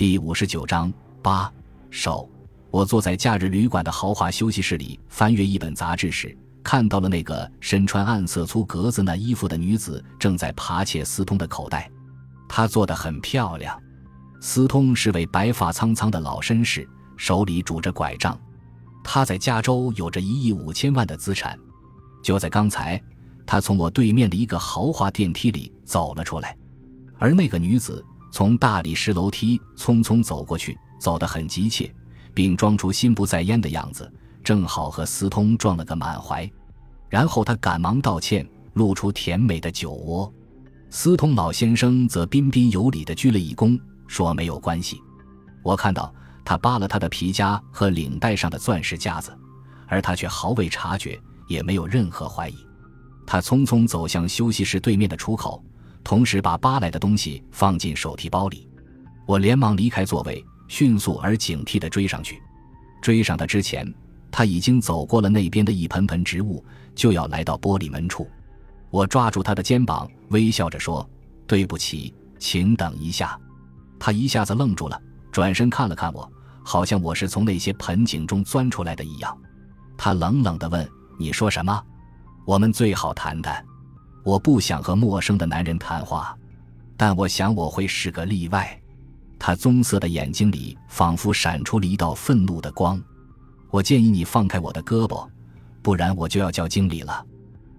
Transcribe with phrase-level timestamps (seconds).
[0.00, 1.52] 第五十九章八
[1.90, 2.26] 手。
[2.70, 11.90] 我坐在假日旅馆的豪华休息室里，翻阅一本杂志时，看到了那个身穿暗色粗格子那衣服的女子正在扒窃斯通的口袋。
[12.48, 13.78] 她做得很漂亮。
[14.40, 16.88] 斯通是位白发苍苍的老绅士，
[17.18, 18.40] 手里拄着拐杖。
[19.04, 21.58] 他在加州有着一亿五千万的资产。
[22.22, 22.98] 就在刚才，
[23.44, 26.56] 他从我对面的一个豪华电梯里走了出来，
[27.18, 28.02] 而那个女子。
[28.30, 31.92] 从大理石楼梯匆匆走过去，走得很急切，
[32.32, 34.10] 并装出心不在焉的样子，
[34.42, 36.48] 正好和司通撞了个满怀。
[37.08, 40.32] 然后他赶忙道歉，露出甜美的酒窝。
[40.90, 45.00] 司通老先生则彬彬有礼地鞠了一躬，说没有关系。
[45.62, 46.12] 我看到
[46.44, 49.36] 他扒了他的皮夹和领带上的钻石夹子，
[49.86, 52.54] 而他却毫未察觉，也没有任何怀疑。
[53.26, 55.62] 他匆匆走向休息室对面的出口。
[56.02, 58.68] 同时把扒来的东西放进手提包里，
[59.26, 62.40] 我连忙离开座位，迅速而警惕地追上去。
[63.00, 63.92] 追上他之前，
[64.30, 68.28] 他已经走过了那边的一盆盆植物，就要来到玻璃门处。
[68.90, 71.08] 我抓住他的肩膀，微笑着说
[71.46, 73.38] ：“对不起，请等一下。”
[74.00, 76.30] 他一下子愣住了，转身看了看我，
[76.64, 79.36] 好像我是从那些盆景中钻出来的一样。
[79.96, 81.82] 他冷冷地问：“你说什么？
[82.44, 83.64] 我们最好谈谈。”
[84.22, 86.36] 我不想和陌生的男人谈话，
[86.96, 88.78] 但我想我会是个例外。
[89.38, 93.00] 他棕色的眼睛里仿佛闪出了一道愤怒的光。
[93.70, 95.26] 我建议你放开我的胳膊，
[95.80, 97.24] 不然我就要叫经理了。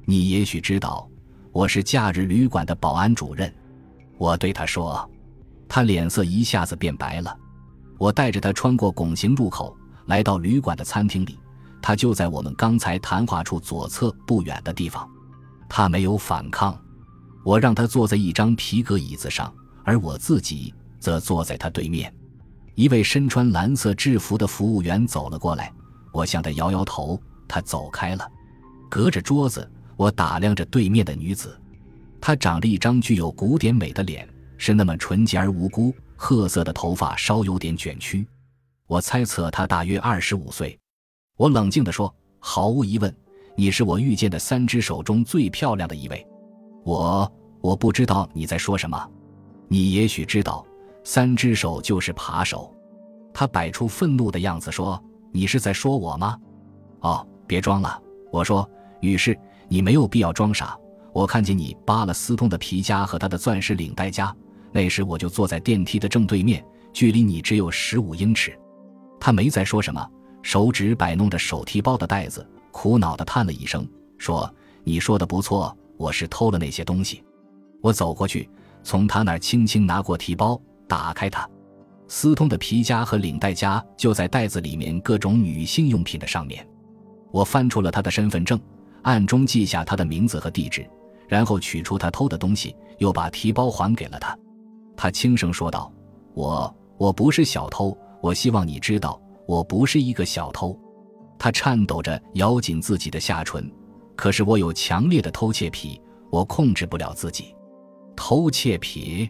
[0.05, 1.07] 你也许知道，
[1.51, 3.53] 我是假日旅馆的保安主任。
[4.17, 5.07] 我对他说，
[5.69, 7.37] 他脸色一下子变白了。
[7.99, 11.37] 我带着他穿过拱形入口，来到旅馆的餐厅里。
[11.79, 15.07] 他就在我们刚才谈话处左侧不远的地方。
[15.73, 16.77] 他没有反抗，
[17.45, 19.53] 我让他坐在一张皮革椅子上，
[19.85, 22.13] 而我自己则坐在他对面。
[22.75, 25.73] 一位身穿蓝色制服的服务员走了过来，
[26.11, 28.29] 我向他摇摇头，他走开了。
[28.89, 31.57] 隔着桌子，我打量着对面的女子，
[32.19, 34.27] 她长着一张具有古典美的脸，
[34.57, 38.27] 是那么纯洁而无辜，褐色的头发稍有点卷曲。
[38.87, 40.77] 我猜测她大约二十五岁。
[41.37, 43.15] 我冷静地说：“毫无疑问。”
[43.55, 46.25] 你是我遇见的三只手中最漂亮的一位，
[46.83, 47.31] 我
[47.61, 49.09] 我不知道你在说什么，
[49.67, 50.65] 你也许知道，
[51.03, 52.73] 三只手就是扒手。
[53.33, 55.01] 他摆出愤怒的样子说
[55.31, 56.37] ：“你是在说我吗？”
[57.01, 58.01] 哦，别装了，
[58.31, 58.69] 我说，
[58.99, 59.37] 女士，
[59.67, 60.77] 你没有必要装傻。
[61.13, 64.33] 我看见你扒了斯通的皮夹和他的钻石领带夹，
[64.71, 66.63] 那时我就坐在电梯的正对面，
[66.93, 68.57] 距离你只有十五英尺。
[69.19, 70.05] 他没再说什么，
[70.41, 72.45] 手指摆弄着手提包的袋子。
[72.71, 73.87] 苦恼地叹了一声，
[74.17, 74.51] 说
[74.83, 77.23] ：“你说的不错，我是偷了那些东西。”
[77.81, 78.49] 我走过去，
[78.83, 81.49] 从他那儿轻轻拿过提包，打开它，
[82.07, 86.67] 私通的皮夹和领带夹就在袋子里面各种女性用品的上面。
[87.31, 88.59] 我翻出了他的身份证，
[89.01, 90.87] 暗中记下他的名字和地址，
[91.27, 94.37] 然后取出他偷的东西，又把提包还给了他。
[94.95, 95.91] 他轻声说道
[96.35, 100.77] ：“我我不是小偷，我希望你知道，我不是一个小偷。”
[101.43, 103.67] 他颤抖着咬紧自己的下唇，
[104.15, 107.55] 可是我有强烈的偷窃癖，我控制不了自己。
[108.15, 109.27] 偷窃癖？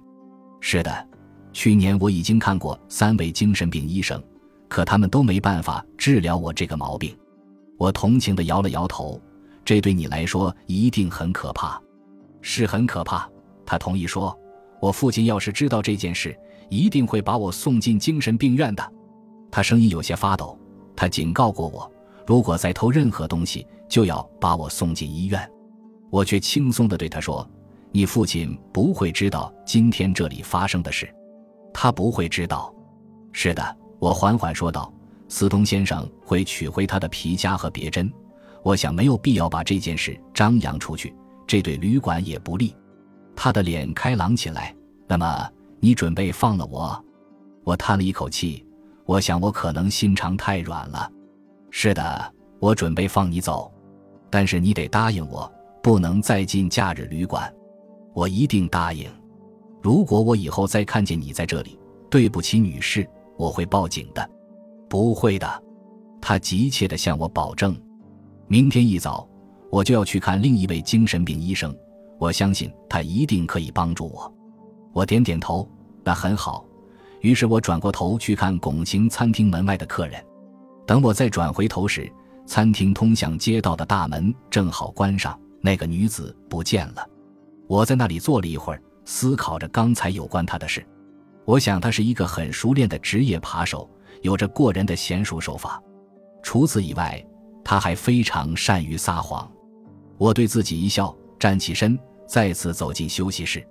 [0.60, 1.08] 是的，
[1.54, 4.22] 去年我已经看过三位精神病医生，
[4.68, 7.18] 可他们都没办法治疗我这个毛病。
[7.78, 9.18] 我同情地摇了摇头，
[9.64, 11.82] 这对你来说一定很可怕，
[12.42, 13.26] 是很可怕。
[13.66, 14.38] 他同意说
[14.82, 16.38] ：“我父亲要是知道这件事，
[16.70, 18.94] 一定会把我送进精神病院的。”
[19.50, 20.60] 他声音有些发抖，
[20.94, 21.90] 他警告过我。
[22.26, 25.52] 如果再偷任何东西，就要把我送进医院。
[26.10, 27.48] 我却轻松地对他说
[27.92, 31.14] ：“你父亲不会知道今天这里发生的事，
[31.74, 32.74] 他不会知道。”
[33.32, 34.94] 是的，我缓缓说道
[35.30, 38.12] ：“斯通先生会取回他的皮夹和别针。
[38.64, 41.16] 我想没有必要把这件事张扬出去，
[41.48, 42.76] 这对旅馆也不利。”
[43.36, 44.76] 他的脸开朗起来。
[45.08, 45.50] 那么，
[45.80, 47.04] 你准备放了我？
[47.64, 48.66] 我叹了一口气，
[49.06, 51.12] 我想我可能心肠太软了。
[51.74, 53.72] 是的，我准备放你走，
[54.30, 55.52] 但是你得答应我，
[55.82, 57.52] 不能再进假日旅馆。
[58.14, 59.10] 我一定答应。
[59.82, 61.80] 如果我以后再看见你在这里，
[62.10, 63.08] 对不起，女士，
[63.38, 64.30] 我会报警的。
[64.90, 65.64] 不会的，
[66.22, 67.76] 他急切地向我保证。
[68.48, 69.28] 明天一早，
[69.72, 71.74] 我就要去看另一位精神病医生，
[72.20, 74.32] 我相信他一定可以帮助我。
[74.92, 75.68] 我点点头，
[76.04, 76.66] 那很好。
[77.22, 80.22] 于是我转过头去看拱形餐厅门外的客人。
[80.86, 82.12] 等我再转回头时，
[82.46, 87.08] 餐厅通向街道的大门正好关上，那个女子不见了。
[87.68, 90.86] 我在那里坐了一会儿，思考着刚才有关她的事。
[91.46, 93.90] 我想她是一个很熟练的职业扒手，
[94.22, 95.82] 有着过人的娴熟手法。
[96.44, 97.24] 除此以外，
[97.64, 99.50] 他还非常善于撒谎。
[100.18, 101.98] 我对自己一笑，站起身，
[102.28, 103.66] 再次走进休息室。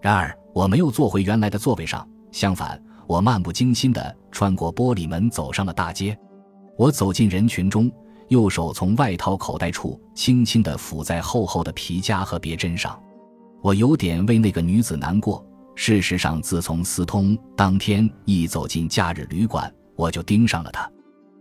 [0.00, 6.18] 然而，我没有坐回原来的座位上，相反，我漫不经心地穿过玻璃门，走上了大街。
[6.76, 7.90] 我走进人群中，
[8.28, 13.00] 右手从外套口袋处轻轻地抚在厚厚的皮夹和别针上。
[13.62, 15.44] 我有点为那个女子难过。
[15.74, 20.90] 事实上，自从私通当天一走进假日旅馆，我就盯上了她。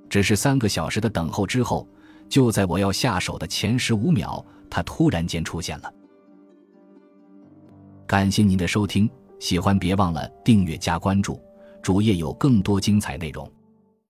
[0.10, 1.88] 只是三个小时的等候之后，
[2.28, 5.94] 就在我要下手的前十五秒，她突然间出现了。
[8.06, 9.10] 感谢您的收听，
[9.40, 11.42] 喜欢别忘了订阅加关注，
[11.82, 13.50] 主页有更多精彩内容。